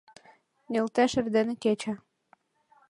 Нöлтеш 0.71 1.11
эрдене 1.19 1.55
кече– 1.63 1.93